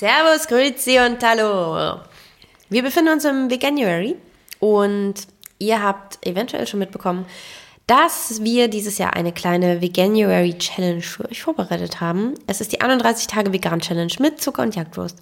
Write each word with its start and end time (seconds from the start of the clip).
Servus, 0.00 0.48
Grüezi 0.48 0.98
und 0.98 1.22
Hallo. 1.22 2.00
Wir 2.70 2.82
befinden 2.82 3.12
uns 3.12 3.26
im 3.26 3.50
Veganuary 3.50 4.16
und 4.58 5.12
ihr 5.58 5.82
habt 5.82 6.26
eventuell 6.26 6.66
schon 6.66 6.80
mitbekommen, 6.80 7.26
dass 7.86 8.42
wir 8.42 8.68
dieses 8.68 8.96
Jahr 8.96 9.12
eine 9.12 9.30
kleine 9.30 9.82
Veganuary 9.82 10.56
Challenge 10.56 11.02
für 11.02 11.28
euch 11.28 11.42
vorbereitet 11.42 12.00
haben. 12.00 12.32
Es 12.46 12.62
ist 12.62 12.72
die 12.72 12.80
31 12.80 13.26
Tage 13.26 13.52
Vegan 13.52 13.80
Challenge 13.80 14.14
mit 14.20 14.40
Zucker 14.40 14.62
und 14.62 14.74
Jagdwurst. 14.74 15.18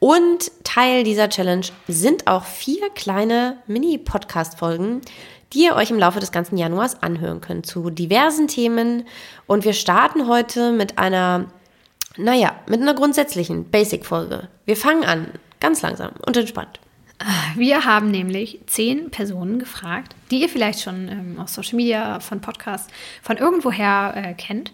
Und 0.00 0.50
Teil 0.64 1.04
dieser 1.04 1.28
Challenge 1.28 1.66
sind 1.86 2.26
auch 2.26 2.42
vier 2.42 2.90
kleine 2.90 3.58
Mini-Podcast-Folgen, 3.68 5.00
die 5.52 5.64
ihr 5.64 5.76
euch 5.76 5.92
im 5.92 5.98
Laufe 5.98 6.18
des 6.18 6.32
ganzen 6.32 6.58
Januars 6.58 7.02
anhören 7.04 7.40
könnt 7.40 7.66
zu 7.66 7.88
diversen 7.90 8.48
Themen. 8.48 9.06
Und 9.46 9.64
wir 9.64 9.74
starten 9.74 10.26
heute 10.26 10.72
mit 10.72 10.98
einer, 10.98 11.46
naja, 12.16 12.56
mit 12.68 12.80
einer 12.80 12.94
grundsätzlichen 12.94 13.70
Basic-Folge. 13.70 14.48
Wir 14.64 14.76
fangen 14.76 15.04
an, 15.04 15.28
ganz 15.60 15.82
langsam 15.82 16.12
und 16.26 16.36
entspannt. 16.36 16.80
Wir 17.56 17.84
haben 17.84 18.10
nämlich 18.10 18.60
zehn 18.66 19.10
Personen 19.10 19.58
gefragt, 19.58 20.14
die 20.30 20.40
ihr 20.40 20.48
vielleicht 20.48 20.80
schon 20.80 21.08
ähm, 21.08 21.40
aus 21.40 21.54
Social 21.54 21.74
Media, 21.74 22.20
von 22.20 22.40
Podcasts, 22.40 22.92
von 23.22 23.36
irgendwoher 23.36 24.12
äh, 24.14 24.34
kennt 24.34 24.72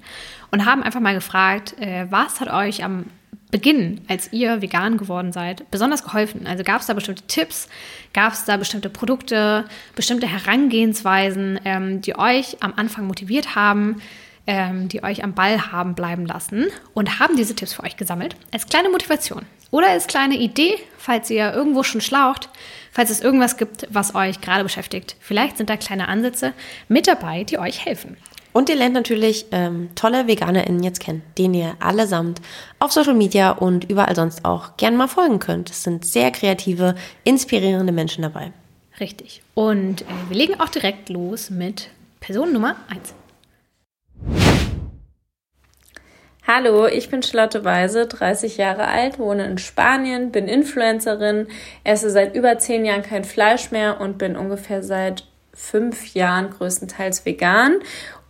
und 0.50 0.66
haben 0.66 0.82
einfach 0.82 1.00
mal 1.00 1.14
gefragt, 1.14 1.74
äh, 1.80 2.06
was 2.10 2.40
hat 2.40 2.52
euch 2.52 2.84
am 2.84 3.06
Beginn, 3.50 4.02
als 4.08 4.32
ihr 4.32 4.60
vegan 4.60 4.98
geworden 4.98 5.32
seid, 5.32 5.70
besonders 5.70 6.02
geholfen? 6.02 6.46
Also 6.46 6.64
gab 6.64 6.80
es 6.80 6.86
da 6.86 6.92
bestimmte 6.92 7.22
Tipps, 7.26 7.68
gab 8.12 8.34
es 8.34 8.44
da 8.44 8.56
bestimmte 8.56 8.90
Produkte, 8.90 9.64
bestimmte 9.94 10.26
Herangehensweisen, 10.26 11.60
ähm, 11.64 12.00
die 12.02 12.18
euch 12.18 12.62
am 12.62 12.74
Anfang 12.76 13.06
motiviert 13.06 13.54
haben, 13.54 14.02
ähm, 14.46 14.88
die 14.88 15.02
euch 15.02 15.24
am 15.24 15.34
Ball 15.34 15.72
haben 15.72 15.94
bleiben 15.94 16.26
lassen 16.26 16.66
und 16.92 17.18
haben 17.18 17.36
diese 17.36 17.54
Tipps 17.54 17.74
für 17.74 17.82
euch 17.82 17.96
gesammelt 17.96 18.36
als 18.52 18.66
kleine 18.66 18.90
Motivation 18.90 19.46
oder 19.70 19.88
als 19.88 20.06
kleine 20.06 20.36
Idee, 20.36 20.76
falls 20.98 21.30
ihr 21.30 21.52
irgendwo 21.52 21.82
schon 21.82 22.00
schlaucht, 22.00 22.48
falls 22.92 23.10
es 23.10 23.20
irgendwas 23.20 23.56
gibt, 23.56 23.86
was 23.90 24.14
euch 24.14 24.40
gerade 24.40 24.62
beschäftigt. 24.62 25.16
Vielleicht 25.20 25.56
sind 25.56 25.70
da 25.70 25.76
kleine 25.76 26.08
Ansätze 26.08 26.52
mit 26.88 27.06
dabei, 27.06 27.44
die 27.44 27.58
euch 27.58 27.84
helfen. 27.84 28.16
Und 28.52 28.68
ihr 28.68 28.76
lernt 28.76 28.94
natürlich 28.94 29.46
ähm, 29.50 29.88
tolle 29.96 30.28
VeganerInnen 30.28 30.84
jetzt 30.84 31.00
kennen, 31.00 31.22
denen 31.36 31.54
ihr 31.54 31.74
allesamt 31.80 32.40
auf 32.78 32.92
Social 32.92 33.14
Media 33.14 33.50
und 33.50 33.90
überall 33.90 34.14
sonst 34.14 34.44
auch 34.44 34.76
gern 34.76 34.96
mal 34.96 35.08
folgen 35.08 35.40
könnt. 35.40 35.70
Es 35.70 35.82
sind 35.82 36.04
sehr 36.04 36.30
kreative, 36.30 36.94
inspirierende 37.24 37.92
Menschen 37.92 38.22
dabei. 38.22 38.52
Richtig. 39.00 39.42
Und 39.54 40.02
äh, 40.02 40.04
wir 40.28 40.36
legen 40.36 40.60
auch 40.60 40.68
direkt 40.68 41.08
los 41.08 41.50
mit 41.50 41.88
Person 42.20 42.52
Nummer 42.52 42.76
1. 42.90 43.12
Hallo, 46.46 46.86
ich 46.86 47.08
bin 47.08 47.22
Charlotte 47.22 47.64
Weise, 47.64 48.06
30 48.06 48.58
Jahre 48.58 48.86
alt, 48.86 49.18
wohne 49.18 49.46
in 49.46 49.56
Spanien, 49.56 50.30
bin 50.30 50.46
Influencerin, 50.46 51.46
esse 51.84 52.10
seit 52.10 52.36
über 52.36 52.58
10 52.58 52.84
Jahren 52.84 53.02
kein 53.02 53.24
Fleisch 53.24 53.70
mehr 53.70 53.98
und 53.98 54.18
bin 54.18 54.36
ungefähr 54.36 54.82
seit 54.82 55.24
fünf 55.54 56.12
Jahren 56.12 56.50
größtenteils 56.50 57.24
vegan. 57.24 57.76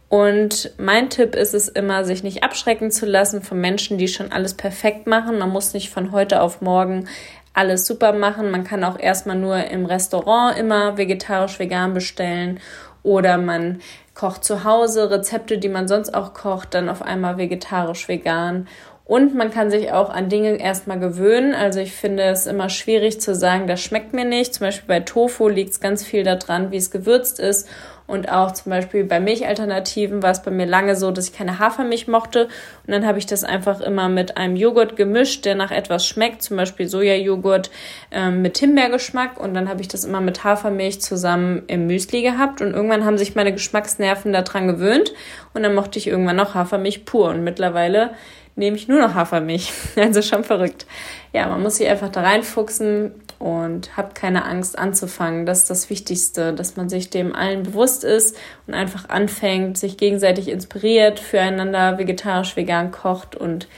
Und 0.09 0.71
mein 0.79 1.11
Tipp 1.11 1.35
ist 1.35 1.55
es 1.55 1.67
immer, 1.67 2.05
sich 2.05 2.23
nicht 2.23 2.45
abschrecken 2.45 2.93
zu 2.93 3.05
lassen 3.05 3.43
von 3.43 3.61
Menschen, 3.61 3.99
die 3.99 4.07
schon 4.07 4.31
alles 4.31 4.55
perfekt 4.55 5.09
machen. 5.09 5.39
Man 5.39 5.51
muss 5.51 5.75
nicht 5.75 5.91
von 5.91 6.13
heute 6.13 6.41
auf 6.41 6.61
morgen 6.61 7.09
alles 7.53 7.85
super 7.85 8.13
machen. 8.13 8.53
Man 8.53 8.63
kann 8.63 8.85
auch 8.85 8.97
erstmal 8.97 9.37
nur 9.37 9.57
im 9.57 9.87
Restaurant 9.87 10.57
immer 10.57 10.97
vegetarisch 10.97 11.59
vegan 11.59 11.95
bestellen 11.95 12.61
oder 13.05 13.39
man 13.39 13.81
kocht 14.15 14.43
zu 14.43 14.65
Hause 14.65 15.11
Rezepte, 15.11 15.59
die 15.59 15.69
man 15.69 15.87
sonst 15.87 16.13
auch 16.13 16.35
kocht, 16.35 16.75
dann 16.75 16.89
auf 16.89 17.03
einmal 17.03 17.39
vegetarisch 17.39 18.09
vegan. 18.09 18.67
Und 19.05 19.35
man 19.35 19.51
kann 19.51 19.71
sich 19.71 19.93
auch 19.93 20.09
an 20.09 20.31
Dinge 20.31 20.57
erstmal 20.57 20.99
gewöhnen. 20.99 21.55
Also 21.55 21.79
ich 21.81 21.93
finde 21.93 22.23
es 22.23 22.47
immer 22.47 22.71
schwierig 22.71 23.21
zu 23.21 23.35
sagen, 23.35 23.67
das 23.67 23.83
schmeckt 23.83 24.15
mir 24.15 24.25
nicht. 24.25 24.55
Zum 24.55 24.67
Beispiel 24.67 24.89
bei 24.89 25.01
Tofu 25.01 25.49
liegt 25.49 25.73
es 25.73 25.81
ganz 25.81 26.03
viel 26.03 26.25
daran, 26.25 26.71
wie 26.71 26.79
es 26.79 26.91
gewürzt 26.91 27.39
ist 27.39 27.69
und 28.07 28.31
auch 28.31 28.53
zum 28.53 28.69
Beispiel 28.69 29.05
bei 29.05 29.19
Milchalternativen 29.19 30.23
war 30.23 30.31
es 30.31 30.43
bei 30.43 30.51
mir 30.51 30.67
lange 30.67 30.95
so, 30.95 31.11
dass 31.11 31.29
ich 31.29 31.35
keine 31.35 31.59
Hafermilch 31.59 32.07
mochte. 32.07 32.45
Und 32.87 32.93
dann 32.93 33.07
habe 33.07 33.19
ich 33.19 33.25
das 33.25 33.45
einfach 33.45 33.81
immer 33.81 34.11
mit 34.11 34.37
einem 34.37 34.57
Joghurt 34.57 34.97
gemischt, 34.97 35.47
der 35.47 35.55
nach 35.55 35.71
etwas 35.71 36.07
schmeckt, 36.07 36.43
zum 36.43 36.59
Beispiel 36.59 36.87
Sojajoghurt 36.87 37.71
ähm, 38.11 38.43
mit 38.43 38.59
Himbeergeschmack. 38.59 39.41
Und 39.41 39.55
dann 39.55 39.71
habe 39.71 39.81
ich 39.81 39.89
das 39.89 40.05
immer 40.05 40.21
mit 40.21 40.45
Hafermilch 40.45 41.01
zusammen 41.01 41.63
im 41.67 41.87
Müsli 41.87 42.21
gehabt. 42.21 42.61
Und 42.61 42.75
irgendwann 42.75 43.07
haben 43.07 43.17
sich 43.17 43.37
meine 43.37 43.53
Geschmacksnerven 43.53 44.35
daran 44.35 44.69
gewöhnt. 44.69 45.15
Und 45.55 45.63
dann 45.63 45.75
mochte 45.75 45.99
ich 45.99 46.07
irgendwann 46.07 46.37
noch 46.37 46.55
Hafermilch 46.55 47.07
pur. 47.07 47.31
Und 47.31 47.43
mittlerweile 47.43 48.11
nehme 48.55 48.77
ich 48.77 48.87
nur 48.87 49.01
noch 49.01 49.15
Hafermilch. 49.15 49.73
Also 49.97 50.21
schon 50.21 50.45
verrückt. 50.45 50.85
Ja, 51.33 51.49
man 51.49 51.63
muss 51.63 51.77
sich 51.77 51.89
einfach 51.89 52.11
da 52.11 52.21
reinfuchsen 52.21 53.13
und 53.39 53.97
habt 53.97 54.15
keine 54.15 54.45
Angst 54.45 54.79
anzufangen. 54.79 55.47
Das 55.47 55.61
ist 55.61 55.71
das 55.71 55.91
Wichtigste, 55.91 56.53
dass 56.53 56.77
man 56.77 56.89
sich 56.89 57.11
dem 57.11 57.35
allen 57.35 57.63
bewusst 57.63 58.05
ist 58.05 58.37
und 58.67 58.75
einfach 58.75 59.09
anfängt, 59.09 59.79
sich 59.79 59.97
gegenseitig 59.97 60.49
inspiriert, 60.49 61.21
füreinander 61.21 61.99
vegetarisch, 61.99 62.57
vegan 62.57 62.91
kocht 62.91 63.37
und 63.37 63.69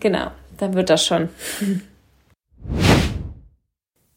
genau, 0.00 0.30
dann 0.58 0.74
wird 0.74 0.90
das 0.90 1.04
schon. 1.04 1.28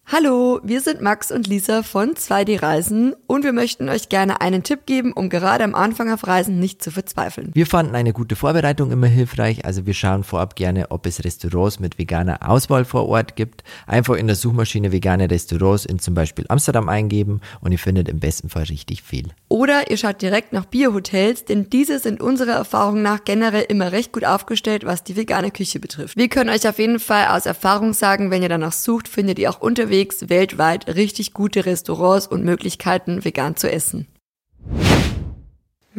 Hallo, 0.10 0.62
wir 0.64 0.80
sind 0.80 1.02
Max 1.02 1.32
und 1.32 1.48
Lisa 1.48 1.84
von 1.84 2.14
2D 2.14 2.62
Reisen 2.62 3.14
und 3.28 3.44
wir 3.44 3.52
möchten 3.52 3.90
euch 3.90 4.08
gerne 4.08 4.40
einen 4.40 4.64
Tipp 4.64 4.86
geben, 4.86 5.12
um 5.12 5.28
gerade 5.28 5.66
am 5.66 5.76
Anfang 5.76 6.10
auf 6.14 6.26
Reisen 6.26 6.60
nicht 6.60 6.82
zu 6.82 6.92
verzweifeln. 6.92 7.52
Wir 7.54 7.66
fanden 7.66 7.94
eine 7.94 8.14
gute 8.14 8.38
Vorbereitung 8.38 8.92
immer 8.92 9.08
hilfreich, 9.08 9.66
also 9.66 9.86
wir 9.86 9.94
schauen 9.94 10.24
vorab 10.24 10.56
gerne, 10.56 10.92
ob 10.92 11.06
es 11.08 11.26
Restaurants 11.26 11.82
mit 11.82 12.00
veganer 12.00 12.50
Auswahl 12.50 12.86
vor 12.86 13.10
Ort 13.10 13.36
gibt. 13.36 13.66
Einfach 13.86 14.16
in 14.16 14.28
der 14.28 14.38
Suchmaschine 14.38 14.94
vegane 14.94 15.30
Restaurants 15.30 15.84
in 15.84 16.00
zum 16.00 16.14
Beispiel 16.14 16.46
Amsterdam 16.48 16.88
eingeben 16.88 17.42
und 17.60 17.74
ihr 17.74 17.80
findet 17.80 18.08
im 18.08 18.22
besten 18.22 18.48
Fall 18.48 18.64
richtig 18.64 19.04
viel. 19.04 19.28
Oder 19.50 19.92
ihr 19.92 19.98
schaut 19.98 20.22
direkt 20.22 20.54
nach 20.54 20.64
Biohotels, 20.64 21.44
denn 21.44 21.70
diese 21.70 22.00
sind 22.00 22.22
unserer 22.22 22.54
Erfahrung 22.54 23.02
nach 23.02 23.26
generell 23.26 23.66
immer 23.68 23.92
recht 23.92 24.14
gut 24.14 24.24
aufgestellt, 24.24 24.86
was 24.86 25.04
die 25.04 25.18
vegane 25.18 25.52
Küche 25.52 25.82
betrifft. 25.82 26.16
Wir 26.16 26.30
können 26.30 26.50
euch 26.50 26.66
auf 26.66 26.80
jeden 26.80 27.02
Fall 27.02 27.28
aus 27.28 27.46
Erfahrung 27.46 27.92
sagen, 27.92 28.32
wenn 28.32 28.42
ihr 28.42 28.48
danach 28.48 28.72
sucht, 28.72 29.10
findet 29.10 29.38
ihr 29.38 29.50
auch 29.50 29.60
unterwegs 29.60 29.97
unterwegs 29.98 30.30
weltweit 30.30 30.88
richtig 30.96 31.34
gute 31.34 31.66
Restaurants 31.66 32.28
und 32.28 32.44
Möglichkeiten, 32.44 33.26
vegan 33.26 33.56
zu 33.56 33.72
essen. 33.72 34.08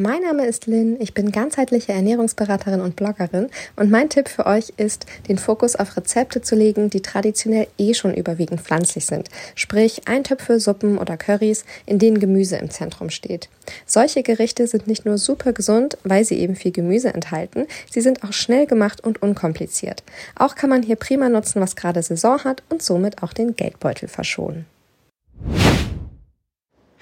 Mein 0.00 0.22
Name 0.22 0.47
ist 0.47 0.69
Lynn, 0.69 0.97
ich 1.00 1.12
bin 1.12 1.32
ganzheitliche 1.32 1.92
Ernährungsberaterin 1.92 2.81
und 2.81 2.94
Bloggerin 2.94 3.48
und 3.75 3.91
mein 3.91 4.09
Tipp 4.09 4.28
für 4.28 4.47
euch 4.47 4.72
ist, 4.76 5.06
den 5.26 5.38
Fokus 5.38 5.75
auf 5.75 5.97
Rezepte 5.97 6.41
zu 6.41 6.54
legen, 6.54 6.88
die 6.88 7.00
traditionell 7.00 7.66
eh 7.78 7.94
schon 7.94 8.14
überwiegend 8.14 8.60
pflanzlich 8.60 9.06
sind, 9.06 9.28
sprich 9.56 10.06
Eintöpfe, 10.06 10.60
Suppen 10.60 10.98
oder 10.98 11.16
Currys, 11.16 11.64
in 11.84 11.98
denen 11.98 12.20
Gemüse 12.20 12.59
im 12.59 12.70
Zentrum 12.70 13.10
steht. 13.10 13.48
Solche 13.86 14.22
Gerichte 14.22 14.69
sind 14.69 14.86
nicht 14.86 15.04
nur 15.04 15.19
super 15.19 15.53
gesund, 15.53 15.98
weil 16.04 16.25
sie 16.25 16.38
eben 16.38 16.54
viel 16.54 16.70
Gemüse 16.70 17.12
enthalten, 17.12 17.66
sie 17.91 18.00
sind 18.00 18.22
auch 18.22 18.32
schnell 18.32 18.69
gemacht 18.69 19.03
und 19.03 19.20
unkompliziert. 19.20 20.04
Auch 20.36 20.54
kann 20.54 20.70
man 20.70 20.84
hier 20.84 20.94
prima 20.94 21.28
nutzen, 21.28 21.60
was 21.60 21.75
gerade 21.75 22.04
Saison 22.04 22.44
hat 22.44 22.62
und 22.69 22.84
somit 22.84 23.25
auch 23.25 23.32
den 23.32 23.56
Geldbeutel 23.56 24.06
verschonen. 24.06 24.65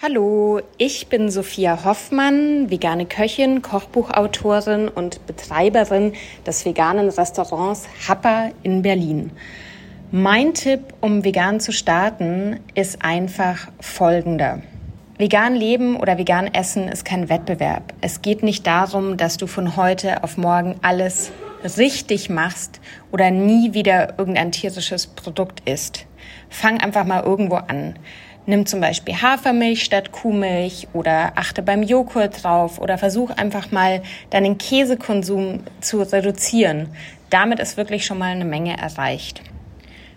Hallo, 0.03 0.61
ich 0.77 1.07
bin 1.07 1.31
Sophia 1.31 1.83
Hoffmann, 1.87 2.69
vegane 2.69 3.07
Köchin, 3.07 3.62
Kochbuchautorin 3.62 4.89
und 4.89 5.25
Betreiberin 5.27 6.12
des 6.47 6.67
veganen 6.67 7.09
Restaurants 7.09 7.89
Happer 8.07 8.51
in 8.62 8.83
Berlin. 8.83 9.31
Mein 10.11 10.53
Tipp, 10.53 10.93
um 11.01 11.25
vegan 11.25 11.61
zu 11.61 11.73
starten, 11.73 12.61
ist 12.75 13.03
einfach 13.03 13.69
folgender. 13.81 14.61
Vegan 15.17 15.55
leben 15.55 15.97
oder 15.97 16.19
vegan 16.19 16.53
essen 16.53 16.89
ist 16.89 17.07
kein 17.07 17.31
Wettbewerb. 17.31 17.95
Es 18.03 18.21
geht 18.21 18.43
nicht 18.43 18.67
darum, 18.67 19.17
dass 19.17 19.39
du 19.39 19.47
von 19.47 19.77
heute 19.77 20.23
auf 20.23 20.37
morgen 20.37 20.75
alles 20.83 21.33
richtig 21.78 22.28
machst 22.28 22.83
oder 23.13 23.31
nie 23.31 23.73
wieder 23.73 24.19
irgendein 24.19 24.53
tierisches 24.53 25.07
Produkt 25.07 25.66
isst. 25.66 26.04
Fang 26.51 26.83
einfach 26.83 27.07
mal 27.07 27.22
irgendwo 27.25 27.57
an. 27.57 27.98
Nimm 28.48 28.65
zum 28.65 28.81
Beispiel 28.81 29.21
Hafermilch 29.21 29.83
statt 29.83 30.13
Kuhmilch 30.13 30.87
oder 30.93 31.33
achte 31.34 31.63
beim 31.63 31.83
Joghurt 31.83 32.45
drauf 32.45 32.81
oder 32.81 32.97
versuch 32.97 33.31
einfach 33.31 33.72
mal 33.72 34.03
deinen 34.31 34.57
Käsekonsum 34.57 35.65
zu 35.81 36.01
reduzieren. 36.01 36.89
Damit 37.28 37.59
ist 37.59 37.77
wirklich 37.77 38.07
schon 38.07 38.19
mal 38.19 38.31
eine 38.31 38.45
Menge 38.45 38.78
erreicht. 38.78 39.43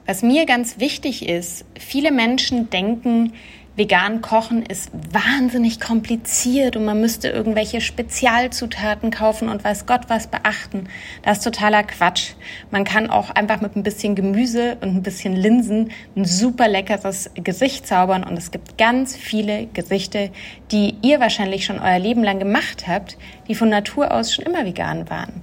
Was 0.06 0.22
mir 0.22 0.46
ganz 0.46 0.80
wichtig 0.80 1.28
ist, 1.28 1.66
viele 1.78 2.12
Menschen 2.12 2.70
denken, 2.70 3.34
vegan 3.76 4.22
kochen 4.22 4.64
ist 4.64 4.92
wahnsinnig 5.12 5.80
kompliziert 5.80 6.76
und 6.76 6.86
man 6.86 7.00
müsste 7.00 7.30
irgendwelche 7.30 7.80
Spezialzutaten 7.80 9.10
kaufen 9.10 9.48
und 9.48 9.64
weiß 9.64 9.86
Gott 9.86 10.10
was 10.10 10.28
beachten. 10.28 10.88
Das 11.24 11.38
ist 11.38 11.44
totaler 11.44 11.84
Quatsch. 11.84 12.34
Man 12.72 12.84
kann 12.84 13.10
auch 13.10 13.30
einfach 13.30 13.62
mit 13.62 13.76
ein 13.76 13.84
bisschen 13.84 14.16
Gemüse 14.16 14.78
und 14.82 14.96
ein 14.96 15.04
bisschen 15.04 15.36
Linsen 15.36 15.92
ein 16.16 16.26
super 16.26 16.68
leckeres 16.68 17.32
Gesicht 17.36 17.88
zaubern 17.88 18.24
und 18.24 18.38
es 18.38 18.52
gibt 18.52 18.78
ganz 18.78 19.16
viele 19.16 19.68
Gerichte, 19.68 20.32
die 20.72 20.96
ihr 21.02 21.20
wahrscheinlich 21.20 21.66
schon 21.66 21.80
euer 21.80 22.00
Leben 22.00 22.24
lang 22.24 22.40
gemacht 22.40 22.86
habt, 22.88 23.18
die 23.48 23.56
von 23.56 23.70
Natur 23.70 24.12
aus 24.12 24.34
schon 24.34 24.46
immer 24.46 24.66
vegan 24.66 25.10
waren. 25.10 25.42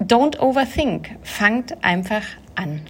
Don't 0.00 0.40
overthink. 0.40 1.10
Fangt 1.22 1.84
einfach 1.84 2.24
an. 2.56 2.82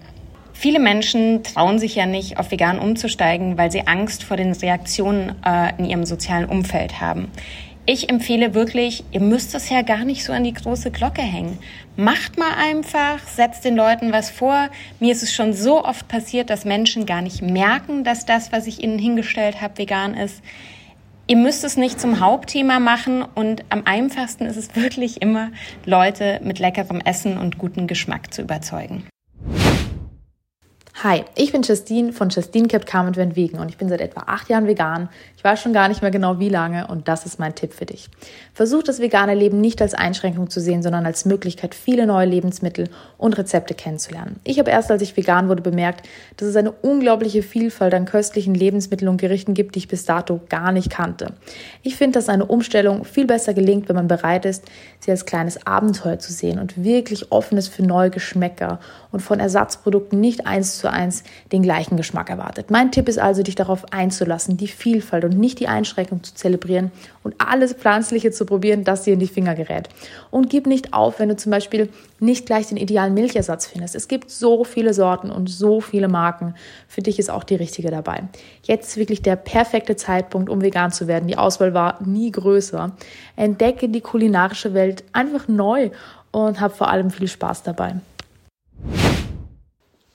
Viele 0.53 0.79
Menschen 0.79 1.43
trauen 1.43 1.79
sich 1.79 1.95
ja 1.95 2.07
nicht, 2.07 2.39
auf 2.39 2.51
vegan 2.51 2.79
umzusteigen, 2.79 3.59
weil 3.59 3.73
sie 3.73 3.87
Angst 3.87 4.23
vor 4.23 4.37
den 4.37 4.53
Reaktionen 4.53 5.35
äh, 5.45 5.73
in 5.79 5.87
ihrem 5.87 6.05
sozialen 6.05 6.45
Umfeld 6.45 7.01
haben. 7.01 7.31
Ich 7.85 8.09
empfehle 8.09 8.55
wirklich, 8.55 9.03
ihr 9.11 9.21
müsst 9.21 9.57
es 9.57 9.69
ja 9.69 9.83
gar 9.83 10.05
nicht 10.05 10.23
so 10.23 10.33
an 10.33 10.45
die 10.45 10.53
große 10.53 10.93
Glocke 10.93 11.23
hängen. 11.23 11.59
Macht 11.97 12.39
mal 12.39 12.53
einfach, 12.57 13.19
setzt 13.27 13.65
den 13.65 13.75
Leuten 13.75 14.13
was 14.13 14.31
vor. 14.31 14.69
Mir 15.01 15.11
ist 15.11 15.25
es 15.25 15.35
schon 15.35 15.53
so 15.53 15.85
oft 15.85 16.07
passiert, 16.07 16.49
dass 16.49 16.65
Menschen 16.65 17.07
gar 17.07 17.23
nicht 17.23 17.43
merken, 17.43 18.05
dass 18.05 18.25
das, 18.25 18.53
was 18.53 18.69
ich 18.69 18.85
ihnen 18.85 19.01
hingestellt 19.01 19.61
habe, 19.61 19.79
vegan 19.79 20.15
ist. 20.15 20.43
Ihr 21.27 21.37
müsst 21.37 21.65
es 21.65 21.77
nicht 21.77 22.01
zum 22.01 22.21
Hauptthema 22.21 22.79
machen 22.79 23.25
und 23.35 23.65
am 23.69 23.83
einfachsten 23.85 24.47
ist 24.47 24.57
es 24.57 24.77
wirklich 24.77 25.21
immer, 25.21 25.51
Leute 25.85 26.41
mit 26.45 26.61
leckerem 26.61 27.01
Essen 27.01 27.37
und 27.37 27.59
gutem 27.59 27.89
Geschmack 27.89 28.33
zu 28.33 28.43
überzeugen. 28.43 29.05
Hi, 31.05 31.25
ich 31.35 31.51
bin 31.51 31.63
Justine 31.63 32.13
von 32.13 32.29
Justine 32.29 32.69
Kept 32.69 32.87
Calm 32.87 33.09
and 33.09 33.17
Went 33.17 33.35
Vegan 33.35 33.59
und 33.59 33.69
ich 33.69 33.77
bin 33.77 33.89
seit 33.89 34.01
etwa 34.01 34.21
acht 34.29 34.49
Jahren 34.49 34.69
vegan. 34.69 35.09
Ich 35.37 35.43
weiß 35.43 35.61
schon 35.61 35.73
gar 35.73 35.89
nicht 35.89 36.01
mehr 36.01 36.13
genau 36.13 36.39
wie 36.39 36.49
lange 36.49 36.87
und 36.87 37.09
das 37.09 37.27
ist 37.27 37.41
mein 37.41 37.57
Tipp 37.57 37.73
für 37.73 37.87
dich. 37.87 38.09
Versuch 38.55 38.85
das 38.85 39.01
vegane 39.01 39.35
Leben 39.35 39.61
nicht 39.61 39.83
als 39.83 39.95
Einschränkung 39.95 40.49
zu 40.49 40.61
sehen, 40.61 40.81
sondern 40.81 41.05
als 41.05 41.25
Möglichkeit, 41.25 41.75
viele 41.75 42.07
neue 42.07 42.27
Lebensmittel 42.27 42.89
und 43.19 43.37
Rezepte 43.37 43.75
kennenzulernen. 43.75 44.39
Ich 44.45 44.61
habe 44.61 44.71
erst, 44.71 44.93
als 44.93 45.03
ich 45.03 45.17
vegan 45.17 45.49
wurde, 45.49 45.61
bemerkt, 45.61 46.07
dass 46.37 46.47
es 46.47 46.55
eine 46.55 46.71
unglaubliche 46.71 47.43
Vielfalt 47.43 47.95
an 47.95 48.05
köstlichen 48.05 48.55
Lebensmitteln 48.55 49.09
und 49.09 49.21
Gerichten 49.21 49.55
gibt, 49.55 49.75
die 49.75 49.81
ich 49.81 49.89
bis 49.89 50.05
dato 50.05 50.41
gar 50.51 50.71
nicht 50.71 50.89
kannte. 50.89 51.33
Ich 51.83 51.97
finde, 51.97 52.21
dass 52.21 52.29
eine 52.29 52.47
Umstellung 52.47 53.05
viel 53.05 53.27
besser 53.27 53.55
gelingt, 53.55 53.89
wenn 53.89 53.97
man 53.97 54.07
bereit 54.07 54.45
ist, 54.45 54.67
sie 55.01 55.11
als 55.11 55.27
kleines 55.27 55.67
Abenteuer 55.67 56.21
zu 56.21 56.33
sehen 56.33 56.61
und 56.61 56.85
wirklich 56.85 57.33
offen 57.33 57.59
ist 57.59 57.67
für 57.67 57.83
neue 57.83 58.11
Geschmäcker 58.11 58.79
und 59.11 59.19
von 59.19 59.41
Ersatzprodukten 59.41 60.21
nicht 60.21 60.47
eins 60.47 60.79
zu 60.79 60.92
eins 60.93 61.25
den 61.51 61.63
gleichen 61.63 61.97
Geschmack 61.97 62.31
erwartet. 62.31 62.71
Mein 62.71 62.93
Tipp 62.93 63.09
ist 63.09 63.19
also, 63.19 63.43
dich 63.43 63.55
darauf 63.55 63.93
einzulassen, 63.93 64.57
die 64.57 64.69
Vielfalt 64.69 65.25
und 65.25 65.39
nicht 65.39 65.61
die 65.61 65.69
Einschränkung 65.69 66.23
zu 66.23 66.35
zelebrieren 66.35 66.93
und 67.23 67.35
alles 67.39 67.73
Pflanzliche 67.73 68.31
zu 68.31 68.47
probieren, 68.47 68.85
das 68.85 69.03
dir 69.03 69.15
in 69.15 69.21
die 69.21 69.27
Finger 69.27 69.55
gerät. 69.55 69.89
Und 70.31 70.51
gib 70.51 70.67
nicht 70.67 70.93
auf, 70.93 71.19
wenn 71.19 71.29
du 71.29 71.37
zum 71.37 71.51
Beispiel 71.51 71.89
nicht 72.21 72.47
gleich 72.47 72.69
den 72.69 72.77
idealen 72.77 73.15
Milchersatz 73.15 73.67
findest. 73.67 73.95
Es 73.95 74.09
gibt 74.09 74.31
so 74.31 74.65
viele 74.65 74.95
Sorten 74.95 75.31
und 75.31 75.49
so 75.49 75.81
viele 75.81 76.09
Marken. 76.09 76.55
Für 76.89 77.03
dich 77.03 77.19
ist 77.19 77.31
auch 77.31 77.45
die 77.45 77.57
richtige 77.57 77.91
dabei. 77.91 78.25
Jetzt 78.63 78.91
ist 78.91 78.97
wirklich 78.97 79.23
der 79.23 79.37
perfekte 79.37 79.97
Zeitpunkt, 79.97 80.49
um 80.49 80.63
vegan 80.63 80.93
zu 80.93 81.09
werden. 81.09 81.27
Die 81.27 81.39
Auswahl 81.39 81.75
war 81.75 81.99
nie 82.05 82.31
größer. 82.31 82.93
Entdecke 83.37 83.89
die 83.89 84.01
kulinarische 84.01 84.75
Welt 84.75 85.05
einfach 85.13 85.49
neu 85.49 85.91
und 86.31 86.61
hab 86.61 86.77
vor 86.77 86.89
allem 86.89 87.11
viel 87.11 87.29
Spaß 87.29 87.63
dabei. 87.63 87.97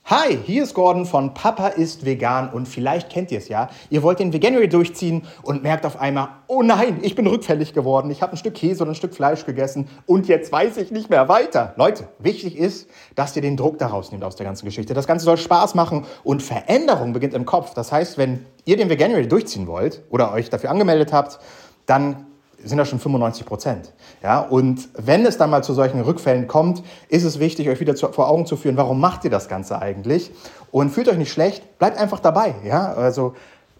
Hi, 0.10 0.40
hier 0.46 0.64
ist 0.64 0.74
Gordon 0.74 1.06
von 1.06 1.34
Papa 1.34 1.68
ist 1.68 2.06
vegan 2.06 2.50
und 2.54 2.66
vielleicht 2.66 3.10
kennt 3.10 3.30
ihr 3.30 3.40
es 3.40 3.50
ja. 3.50 3.70
Ihr 3.90 4.04
wollt 4.04 4.20
den 4.20 4.32
Veganuary 4.32 4.70
durchziehen 4.70 5.24
und 5.44 5.64
merkt 5.64 5.86
auf 5.86 6.00
einmal, 6.00 6.30
oh 6.48 6.62
nein, 6.62 7.00
ich 7.02 7.14
bin 7.14 7.28
rückfällig 7.28 7.74
geworden. 7.74 8.10
Ich 8.10 8.22
habe 8.22 8.32
ein 8.32 8.38
Stück 8.38 8.54
Käse 8.54 8.84
oder 8.84 8.94
ein 8.94 8.96
Stück 8.96 9.14
Fleisch 9.14 9.46
gegessen 9.46 9.90
und 10.06 10.30
jetzt 10.30 10.50
weiß 10.50 10.78
ich 10.78 10.92
nicht 10.92 11.10
mehr 11.10 11.28
weiter. 11.28 11.74
Leute, 11.76 12.08
wichtig 12.20 12.58
ist, 12.58 12.90
dass 13.16 13.36
ihr 13.36 13.42
den 13.42 13.58
Druck 13.58 13.80
daraus 13.80 14.14
nehmt 14.14 14.24
aus 14.24 14.38
der 14.38 14.46
ganzen 14.46 14.64
Geschichte. 14.64 14.94
Das 14.94 15.08
Ganze 15.08 15.26
soll 15.26 15.36
Spaß 15.36 15.76
machen 15.76 16.06
und 16.24 16.42
Veränderung 16.42 17.12
beginnt 17.12 17.34
im 17.34 17.46
Kopf. 17.46 17.74
Das 17.74 17.92
heißt, 17.92 18.18
wenn 18.18 18.46
ihr 18.64 18.78
den 18.78 18.88
Veganuary 18.88 19.28
durchziehen 19.28 19.68
wollt 19.68 20.04
oder 20.10 20.32
euch 20.32 20.50
dafür 20.50 20.72
angemeldet 20.72 21.12
habt, 21.12 21.38
dann 21.86 22.27
sind 22.64 22.78
das 22.78 22.90
schon 22.90 23.00
95 23.00 23.46
Prozent. 23.46 23.94
Ja, 24.24 24.40
und 24.40 24.90
wenn 24.98 25.26
es 25.26 25.38
dann 25.38 25.50
mal 25.50 25.64
zu 25.64 25.74
solchen 25.74 26.02
Rückfällen 26.02 26.48
kommt, 26.48 26.84
ist 27.10 27.24
es 27.24 27.40
wichtig, 27.40 27.70
euch 27.70 27.80
wieder 27.80 27.96
zu, 27.96 28.12
vor 28.12 28.30
Augen 28.30 28.46
zu 28.46 28.58
führen, 28.58 28.78
warum 28.78 29.00
macht 29.00 29.24
ihr 29.24 29.30
das 29.30 29.48
Ganze 29.48 29.80
eigentlich? 29.80 30.32
Und 30.72 30.90
fühlt 30.90 31.08
euch 31.08 31.18
nicht 31.18 31.32
schlecht, 31.32 31.78
bleibt 31.78 31.98
einfach 31.98 32.20
dabei. 32.20 32.56
Ja, 32.66 32.94
also 32.94 33.36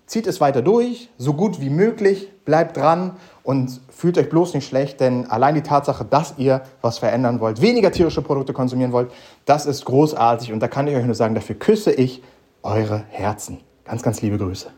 zieht 0.06 0.26
es 0.26 0.40
weiter 0.40 0.62
durch, 0.62 1.10
so 1.18 1.34
gut 1.34 1.60
wie 1.60 1.70
möglich, 1.70 2.30
bleibt 2.46 2.78
dran 2.78 3.18
und 3.44 3.82
fühlt 3.90 4.18
euch 4.18 4.30
bloß 4.30 4.54
nicht 4.54 4.68
schlecht, 4.68 5.02
denn 5.02 5.30
allein 5.30 5.56
die 5.56 5.62
Tatsache, 5.62 6.06
dass 6.06 6.36
ihr 6.38 6.62
was 6.82 6.98
verändern 6.98 7.40
wollt, 7.42 7.62
weniger 7.62 7.92
tierische 7.92 8.22
Produkte 8.22 8.54
konsumieren 8.54 8.94
wollt, 8.94 9.12
das 9.46 9.66
ist 9.66 9.86
großartig 9.86 10.54
und 10.54 10.62
da 10.62 10.68
kann 10.68 10.88
ich 10.88 10.96
euch 10.96 11.06
nur 11.06 11.16
sagen, 11.16 11.36
dafür 11.36 11.56
küsse 11.56 11.92
ich 11.92 12.24
eure 12.64 13.04
Herzen. 13.10 13.60
Ganz, 13.84 14.02
ganz 14.02 14.22
liebe 14.22 14.38
Grüße. 14.38 14.70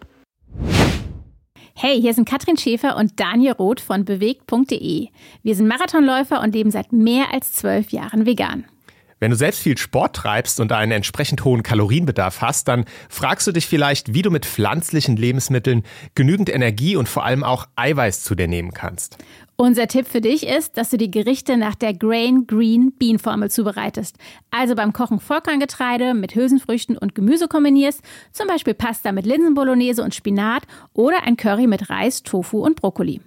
Hey, 1.81 2.01
hier 2.01 2.13
sind 2.13 2.27
Katrin 2.27 2.57
Schäfer 2.57 2.97
und 2.97 3.21
Daniel 3.21 3.53
Roth 3.53 3.79
von 3.79 4.03
bewegt.de. 4.03 5.07
Wir 5.43 5.55
sind 5.55 5.65
Marathonläufer 5.65 6.41
und 6.41 6.53
leben 6.53 6.71
seit 6.71 6.91
mehr 6.91 7.31
als 7.31 7.53
zwölf 7.53 7.93
Jahren 7.93 8.25
vegan. 8.25 8.65
Wenn 9.19 9.31
du 9.31 9.37
selbst 9.37 9.61
viel 9.61 9.77
Sport 9.77 10.15
treibst 10.15 10.61
und 10.61 10.71
einen 10.71 10.93
entsprechend 10.93 11.43
hohen 11.43 11.61
Kalorienbedarf 11.61 12.41
hast, 12.41 12.69
dann 12.69 12.85
fragst 13.09 13.45
du 13.47 13.51
dich 13.51 13.67
vielleicht, 13.67 14.13
wie 14.13 14.21
du 14.21 14.31
mit 14.31 14.45
pflanzlichen 14.45 15.17
Lebensmitteln 15.17 15.83
genügend 16.15 16.49
Energie 16.49 16.95
und 16.95 17.09
vor 17.09 17.25
allem 17.25 17.43
auch 17.43 17.67
Eiweiß 17.75 18.23
zu 18.23 18.35
dir 18.35 18.47
nehmen 18.47 18.71
kannst. 18.71 19.17
Unser 19.57 19.87
Tipp 19.87 20.07
für 20.07 20.21
dich 20.21 20.47
ist, 20.47 20.77
dass 20.77 20.89
du 20.89 20.97
die 20.97 21.11
Gerichte 21.11 21.57
nach 21.57 21.75
der 21.75 21.93
Grain 21.93 22.47
Green 22.47 22.93
Bean 22.97 23.19
Formel 23.19 23.51
zubereitest. 23.51 24.15
Also 24.51 24.73
beim 24.73 24.93
Kochen 24.93 25.19
Vollkorngetreide 25.19 26.13
mit 26.13 26.33
Hülsenfrüchten 26.33 26.97
und 26.97 27.13
Gemüse 27.13 27.49
kombinierst, 27.49 28.01
zum 28.31 28.47
Beispiel 28.47 28.73
Pasta 28.73 29.11
mit 29.11 29.25
Linsenbolognese 29.25 30.01
und 30.01 30.15
Spinat 30.15 30.63
oder 30.93 31.23
ein 31.23 31.35
Curry 31.35 31.67
mit 31.67 31.89
Reis, 31.89 32.23
Tofu 32.23 32.59
und 32.59 32.77
Brokkoli. 32.77 33.19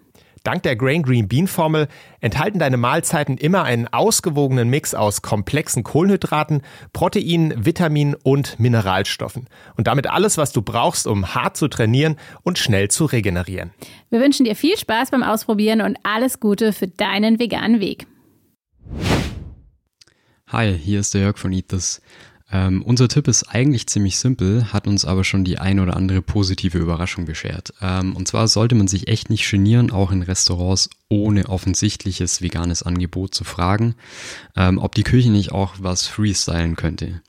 Dank 0.44 0.64
der 0.64 0.74
Grain 0.74 1.02
Green 1.02 1.28
Bean 1.28 1.46
Formel 1.46 1.86
enthalten 2.20 2.58
deine 2.58 2.76
Mahlzeiten 2.76 3.38
immer 3.38 3.62
einen 3.62 3.86
ausgewogenen 3.86 4.68
Mix 4.68 4.94
aus 4.94 5.22
komplexen 5.22 5.84
Kohlenhydraten, 5.84 6.62
Proteinen, 6.92 7.64
Vitaminen 7.64 8.14
und 8.14 8.58
Mineralstoffen. 8.58 9.48
Und 9.76 9.86
damit 9.86 10.08
alles, 10.08 10.38
was 10.38 10.52
du 10.52 10.62
brauchst, 10.62 11.06
um 11.06 11.34
hart 11.34 11.56
zu 11.56 11.68
trainieren 11.68 12.16
und 12.42 12.58
schnell 12.58 12.88
zu 12.88 13.04
regenerieren. 13.04 13.70
Wir 14.10 14.20
wünschen 14.20 14.44
dir 14.44 14.56
viel 14.56 14.76
Spaß 14.76 15.12
beim 15.12 15.22
Ausprobieren 15.22 15.80
und 15.80 15.96
alles 16.02 16.40
Gute 16.40 16.72
für 16.72 16.88
deinen 16.88 17.38
veganen 17.38 17.80
Weg. 17.80 18.06
Hi, 20.48 20.76
hier 20.76 21.00
ist 21.00 21.14
der 21.14 21.22
Jörg 21.22 21.38
von 21.38 21.52
Itis. 21.52 22.02
Ähm, 22.52 22.82
unser 22.82 23.08
Tipp 23.08 23.28
ist 23.28 23.44
eigentlich 23.44 23.86
ziemlich 23.86 24.18
simpel, 24.18 24.72
hat 24.74 24.86
uns 24.86 25.06
aber 25.06 25.24
schon 25.24 25.42
die 25.42 25.58
ein 25.58 25.80
oder 25.80 25.96
andere 25.96 26.20
positive 26.20 26.76
Überraschung 26.76 27.24
beschert. 27.24 27.72
Ähm, 27.80 28.14
und 28.14 28.28
zwar 28.28 28.46
sollte 28.46 28.74
man 28.74 28.88
sich 28.88 29.08
echt 29.08 29.30
nicht 29.30 29.50
genieren, 29.50 29.90
auch 29.90 30.12
in 30.12 30.20
Restaurants 30.20 30.90
ohne 31.08 31.48
offensichtliches 31.48 32.42
veganes 32.42 32.82
Angebot 32.82 33.34
zu 33.34 33.44
fragen, 33.44 33.94
ähm, 34.54 34.78
ob 34.78 34.94
die 34.94 35.02
Küche 35.02 35.30
nicht 35.30 35.52
auch 35.52 35.76
was 35.78 36.06
freestylen 36.06 36.76
könnte. 36.76 37.22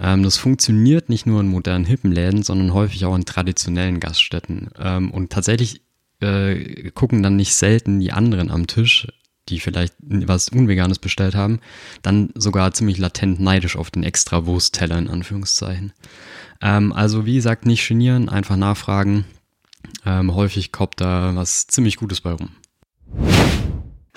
Ähm, 0.00 0.22
das 0.22 0.38
funktioniert 0.38 1.10
nicht 1.10 1.26
nur 1.26 1.40
in 1.40 1.48
modernen 1.48 1.84
hippen 1.84 2.10
Läden, 2.10 2.42
sondern 2.42 2.72
häufig 2.72 3.04
auch 3.04 3.14
in 3.14 3.26
traditionellen 3.26 4.00
Gaststätten. 4.00 4.70
Ähm, 4.78 5.10
und 5.10 5.30
tatsächlich 5.30 5.82
äh, 6.20 6.90
gucken 6.92 7.22
dann 7.22 7.36
nicht 7.36 7.54
selten 7.54 8.00
die 8.00 8.12
anderen 8.12 8.50
am 8.50 8.66
Tisch 8.66 9.06
die 9.48 9.60
vielleicht 9.60 9.94
was 10.00 10.48
Unveganes 10.48 10.98
bestellt 10.98 11.34
haben, 11.34 11.60
dann 12.02 12.30
sogar 12.34 12.72
ziemlich 12.72 12.98
latent 12.98 13.40
neidisch 13.40 13.76
auf 13.76 13.90
den 13.90 14.04
extra 14.04 14.46
Wurstteller 14.46 14.98
in 14.98 15.08
Anführungszeichen. 15.08 15.92
Ähm, 16.60 16.92
also 16.92 17.26
wie 17.26 17.34
gesagt, 17.34 17.66
nicht 17.66 17.86
genieren, 17.86 18.28
einfach 18.28 18.56
nachfragen. 18.56 19.24
Ähm, 20.06 20.34
häufig 20.34 20.72
kommt 20.72 21.00
da 21.00 21.34
was 21.34 21.66
ziemlich 21.66 21.96
Gutes 21.96 22.20
bei 22.20 22.32
rum. 22.32 22.50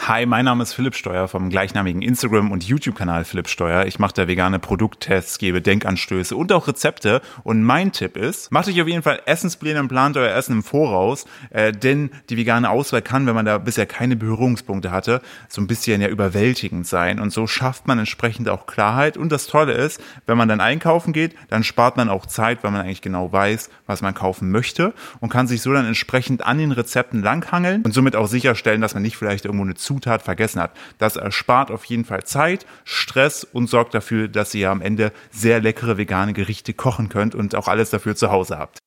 Hi, 0.07 0.27
mein 0.27 0.45
Name 0.45 0.61
ist 0.61 0.73
Philipp 0.73 0.93
Steuer 0.93 1.27
vom 1.27 1.49
gleichnamigen 1.49 2.03
Instagram- 2.03 2.51
und 2.51 2.63
YouTube-Kanal 2.63 3.25
Philipp 3.25 3.47
Steuer. 3.47 3.87
Ich 3.87 3.97
mache 3.97 4.13
da 4.13 4.27
vegane 4.27 4.59
Produkttests, 4.59 5.39
gebe 5.39 5.63
Denkanstöße 5.63 6.35
und 6.35 6.51
auch 6.51 6.67
Rezepte. 6.67 7.23
Und 7.43 7.63
mein 7.63 7.91
Tipp 7.91 8.15
ist, 8.15 8.51
macht 8.51 8.67
euch 8.67 8.79
auf 8.79 8.87
jeden 8.87 9.01
Fall 9.01 9.19
Essenspläne 9.25 9.79
und 9.79 9.87
plant 9.87 10.15
euer 10.15 10.31
Essen 10.35 10.57
im 10.57 10.63
Voraus, 10.63 11.25
äh, 11.49 11.71
denn 11.71 12.11
die 12.29 12.37
vegane 12.37 12.69
Auswahl 12.69 13.01
kann, 13.01 13.25
wenn 13.25 13.33
man 13.33 13.47
da 13.47 13.57
bisher 13.57 13.87
keine 13.87 14.15
Berührungspunkte 14.15 14.91
hatte, 14.91 15.23
so 15.49 15.59
ein 15.59 15.65
bisschen 15.65 15.99
ja 16.01 16.07
überwältigend 16.07 16.85
sein. 16.85 17.19
Und 17.19 17.33
so 17.33 17.47
schafft 17.47 17.87
man 17.87 17.97
entsprechend 17.97 18.47
auch 18.47 18.67
Klarheit. 18.67 19.17
Und 19.17 19.31
das 19.31 19.47
Tolle 19.47 19.73
ist, 19.73 19.99
wenn 20.27 20.37
man 20.37 20.47
dann 20.47 20.61
einkaufen 20.61 21.13
geht, 21.13 21.33
dann 21.49 21.63
spart 21.63 21.97
man 21.97 22.09
auch 22.09 22.27
Zeit, 22.27 22.63
weil 22.63 22.69
man 22.69 22.81
eigentlich 22.81 23.01
genau 23.01 23.31
weiß, 23.31 23.71
was 23.87 24.03
man 24.03 24.13
kaufen 24.13 24.51
möchte 24.51 24.93
und 25.19 25.29
kann 25.29 25.47
sich 25.47 25.63
so 25.63 25.73
dann 25.73 25.87
entsprechend 25.87 26.45
an 26.45 26.59
den 26.59 26.73
Rezepten 26.73 27.23
langhangeln 27.23 27.81
und 27.81 27.91
somit 27.91 28.15
auch 28.15 28.27
sicherstellen, 28.27 28.81
dass 28.81 28.93
man 28.93 29.01
nicht 29.01 29.17
vielleicht 29.17 29.45
irgendwo 29.45 29.63
eine 29.63 29.73
zu 29.73 29.94
Zutat 29.95 30.21
vergessen 30.21 30.61
hat. 30.61 30.71
Das 30.97 31.15
erspart 31.15 31.71
auf 31.71 31.85
jeden 31.85 32.05
Fall 32.05 32.23
Zeit, 32.23 32.65
Stress 32.83 33.43
und 33.43 33.69
sorgt 33.69 33.93
dafür, 33.93 34.27
dass 34.27 34.53
ihr 34.53 34.69
am 34.69 34.81
Ende 34.81 35.11
sehr 35.31 35.61
leckere 35.61 35.97
vegane 35.97 36.33
Gerichte 36.33 36.73
kochen 36.73 37.09
könnt 37.09 37.35
und 37.35 37.55
auch 37.55 37.67
alles 37.67 37.89
dafür 37.89 38.15
zu 38.15 38.31
Hause 38.31 38.57
habt. 38.57 38.79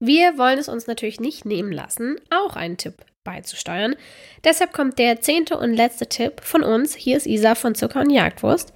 Wir 0.00 0.38
wollen 0.38 0.58
es 0.58 0.68
uns 0.68 0.86
natürlich 0.86 1.20
nicht 1.20 1.44
nehmen 1.44 1.72
lassen, 1.72 2.16
auch 2.30 2.56
einen 2.56 2.76
Tipp 2.76 3.04
beizusteuern. 3.24 3.96
Deshalb 4.44 4.72
kommt 4.72 4.98
der 4.98 5.20
zehnte 5.20 5.58
und 5.58 5.74
letzte 5.74 6.08
Tipp 6.08 6.40
von 6.40 6.62
uns. 6.62 6.94
Hier 6.94 7.16
ist 7.16 7.26
Isa 7.26 7.54
von 7.54 7.74
Zucker 7.74 8.00
und 8.00 8.10
Jagdwurst. 8.10 8.72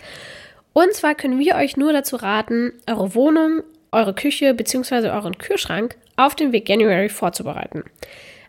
Und 0.72 0.92
zwar 0.94 1.14
können 1.14 1.38
wir 1.38 1.56
euch 1.56 1.76
nur 1.76 1.92
dazu 1.92 2.16
raten, 2.16 2.72
eure 2.88 3.14
Wohnung, 3.14 3.62
eure 3.92 4.14
Küche 4.14 4.54
bzw. 4.54 5.10
euren 5.10 5.38
Kühlschrank 5.38 5.96
auf 6.16 6.34
den 6.34 6.52
Weg 6.52 6.68
January 6.68 7.08
vorzubereiten. 7.08 7.84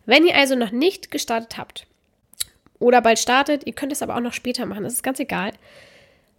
Wenn 0.05 0.25
ihr 0.25 0.35
also 0.35 0.55
noch 0.55 0.71
nicht 0.71 1.11
gestartet 1.11 1.57
habt, 1.57 1.85
oder 2.83 3.01
bald 3.01 3.19
startet, 3.19 3.65
ihr 3.65 3.73
könnt 3.73 3.91
es 3.91 4.01
aber 4.01 4.15
auch 4.15 4.21
noch 4.21 4.33
später 4.33 4.65
machen, 4.65 4.83
das 4.83 4.93
ist 4.93 5.03
ganz 5.03 5.19
egal. 5.19 5.51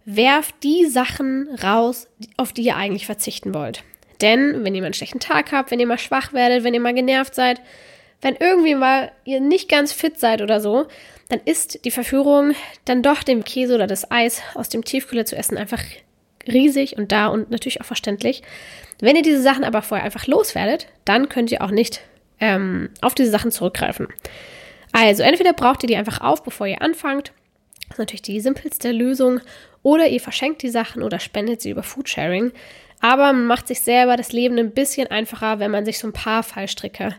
Werft 0.05 0.55
die 0.63 0.85
Sachen 0.85 1.49
raus, 1.63 2.07
auf 2.37 2.53
die 2.53 2.63
ihr 2.63 2.75
eigentlich 2.75 3.05
verzichten 3.05 3.53
wollt. 3.53 3.83
Denn 4.21 4.63
wenn 4.63 4.75
ihr 4.75 4.81
mal 4.81 4.87
einen 4.87 4.93
schlechten 4.93 5.19
Tag 5.19 5.51
habt, 5.51 5.71
wenn 5.71 5.79
ihr 5.79 5.87
mal 5.87 5.97
schwach 5.97 6.31
werdet, 6.31 6.63
wenn 6.63 6.73
ihr 6.73 6.79
mal 6.79 6.93
genervt 6.93 7.35
seid, 7.35 7.61
wenn 8.21 8.35
irgendwie 8.39 8.75
mal 8.75 9.11
ihr 9.25 9.41
nicht 9.41 9.67
ganz 9.69 9.91
fit 9.91 10.19
seid 10.19 10.41
oder 10.41 10.59
so, 10.59 10.87
dann 11.29 11.41
ist 11.43 11.83
die 11.85 11.91
Verführung, 11.91 12.53
dann 12.85 13.01
doch 13.01 13.23
den 13.23 13.43
Käse 13.43 13.75
oder 13.75 13.87
das 13.87 14.09
Eis 14.11 14.41
aus 14.53 14.69
dem 14.69 14.85
Tiefkühler 14.85 15.25
zu 15.25 15.35
essen 15.35 15.57
einfach 15.57 15.83
riesig 16.47 16.97
und 16.97 17.11
da 17.11 17.27
und 17.27 17.49
natürlich 17.49 17.81
auch 17.81 17.85
verständlich. 17.85 18.43
Wenn 18.99 19.15
ihr 19.15 19.23
diese 19.23 19.41
Sachen 19.41 19.63
aber 19.63 19.81
vorher 19.81 20.05
einfach 20.05 20.27
loswerdet, 20.27 20.87
dann 21.03 21.29
könnt 21.29 21.51
ihr 21.51 21.61
auch 21.61 21.71
nicht 21.71 22.01
ähm, 22.39 22.89
auf 23.01 23.15
diese 23.15 23.31
Sachen 23.31 23.51
zurückgreifen. 23.51 24.07
Also 24.95 25.23
entweder 25.23 25.51
braucht 25.51 25.83
ihr 25.83 25.87
die 25.87 25.97
einfach 25.97 26.21
auf, 26.21 26.41
bevor 26.41 26.67
ihr 26.67 26.81
anfangt. 26.81 27.33
Das 27.89 27.95
ist 27.95 27.99
natürlich 27.99 28.21
die 28.21 28.39
simpelste 28.39 28.93
Lösung. 28.93 29.41
Oder 29.83 30.07
ihr 30.07 30.21
verschenkt 30.21 30.61
die 30.61 30.69
Sachen 30.69 31.03
oder 31.03 31.19
spendet 31.19 31.61
sie 31.61 31.69
über 31.69 31.83
Foodsharing. 31.83 32.53
Aber 33.01 33.33
man 33.33 33.45
macht 33.45 33.67
sich 33.67 33.81
selber 33.81 34.15
das 34.15 34.31
Leben 34.31 34.57
ein 34.57 34.71
bisschen 34.71 35.07
einfacher, 35.07 35.59
wenn 35.59 35.69
man 35.69 35.83
sich 35.83 35.99
so 35.99 36.07
ein 36.07 36.13
paar 36.13 36.43
Fallstricke 36.43 37.13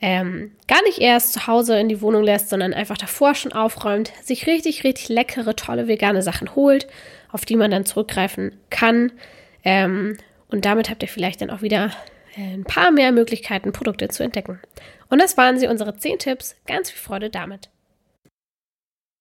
ähm, 0.00 0.52
gar 0.68 0.80
nicht 0.82 0.98
erst 0.98 1.32
zu 1.32 1.48
Hause 1.48 1.78
in 1.80 1.88
die 1.88 2.00
Wohnung 2.00 2.22
lässt, 2.22 2.48
sondern 2.48 2.72
einfach 2.72 2.96
davor 2.96 3.34
schon 3.34 3.52
aufräumt, 3.52 4.12
sich 4.22 4.46
richtig, 4.46 4.84
richtig 4.84 5.08
leckere, 5.08 5.56
tolle 5.56 5.88
vegane 5.88 6.22
Sachen 6.22 6.54
holt, 6.54 6.86
auf 7.32 7.44
die 7.44 7.56
man 7.56 7.72
dann 7.72 7.86
zurückgreifen 7.86 8.52
kann. 8.70 9.10
Ähm, 9.64 10.16
und 10.48 10.64
damit 10.64 10.90
habt 10.90 11.02
ihr 11.02 11.08
vielleicht 11.08 11.40
dann 11.40 11.50
auch 11.50 11.62
wieder 11.62 11.90
äh, 12.36 12.54
ein 12.54 12.64
paar 12.64 12.92
mehr 12.92 13.10
Möglichkeiten, 13.10 13.72
Produkte 13.72 14.08
zu 14.08 14.22
entdecken. 14.22 14.60
Und 15.08 15.20
das 15.20 15.36
waren 15.36 15.58
sie, 15.58 15.66
unsere 15.66 15.96
10 15.96 16.18
Tipps. 16.18 16.56
Ganz 16.66 16.90
viel 16.90 17.00
Freude 17.00 17.30
damit. 17.30 17.70